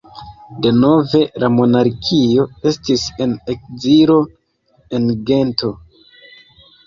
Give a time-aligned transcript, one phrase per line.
[0.65, 4.17] Denove la monarkio estis en ekzilo,
[4.99, 5.71] en Gento.